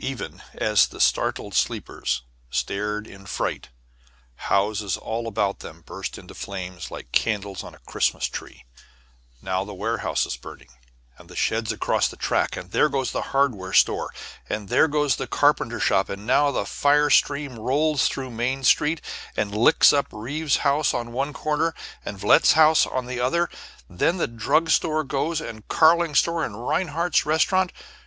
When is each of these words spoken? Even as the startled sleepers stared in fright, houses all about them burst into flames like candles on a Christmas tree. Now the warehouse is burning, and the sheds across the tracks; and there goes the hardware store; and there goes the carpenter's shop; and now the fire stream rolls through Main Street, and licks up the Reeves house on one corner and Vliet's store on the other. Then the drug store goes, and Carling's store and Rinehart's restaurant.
Even 0.00 0.42
as 0.54 0.86
the 0.86 0.98
startled 0.98 1.52
sleepers 1.52 2.22
stared 2.48 3.06
in 3.06 3.26
fright, 3.26 3.68
houses 4.36 4.96
all 4.96 5.26
about 5.26 5.58
them 5.58 5.82
burst 5.82 6.16
into 6.16 6.32
flames 6.34 6.90
like 6.90 7.12
candles 7.12 7.62
on 7.62 7.74
a 7.74 7.78
Christmas 7.80 8.30
tree. 8.30 8.64
Now 9.42 9.64
the 9.64 9.74
warehouse 9.74 10.24
is 10.24 10.38
burning, 10.38 10.70
and 11.18 11.28
the 11.28 11.36
sheds 11.36 11.70
across 11.70 12.08
the 12.08 12.16
tracks; 12.16 12.56
and 12.56 12.70
there 12.70 12.88
goes 12.88 13.12
the 13.12 13.20
hardware 13.36 13.74
store; 13.74 14.14
and 14.48 14.70
there 14.70 14.88
goes 14.88 15.16
the 15.16 15.26
carpenter's 15.26 15.82
shop; 15.82 16.08
and 16.08 16.26
now 16.26 16.50
the 16.50 16.64
fire 16.64 17.10
stream 17.10 17.58
rolls 17.58 18.08
through 18.08 18.30
Main 18.30 18.64
Street, 18.64 19.02
and 19.36 19.54
licks 19.54 19.92
up 19.92 20.08
the 20.08 20.16
Reeves 20.16 20.56
house 20.64 20.94
on 20.94 21.12
one 21.12 21.34
corner 21.34 21.74
and 22.06 22.16
Vliet's 22.18 22.48
store 22.52 22.94
on 22.94 23.04
the 23.04 23.20
other. 23.20 23.50
Then 23.86 24.16
the 24.16 24.28
drug 24.28 24.70
store 24.70 25.04
goes, 25.04 25.42
and 25.42 25.68
Carling's 25.68 26.20
store 26.20 26.42
and 26.42 26.54
Rinehart's 26.66 27.26
restaurant. 27.26 27.70